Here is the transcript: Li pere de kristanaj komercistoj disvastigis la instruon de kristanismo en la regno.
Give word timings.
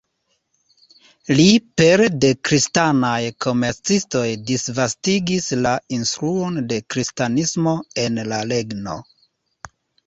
Li 1.39 1.45
pere 1.81 2.07
de 2.25 2.31
kristanaj 2.49 3.19
komercistoj 3.47 4.25
disvastigis 4.49 5.51
la 5.67 5.75
instruon 6.01 6.59
de 6.75 6.83
kristanismo 6.95 7.79
en 8.09 8.21
la 8.35 8.43
regno. 8.57 9.03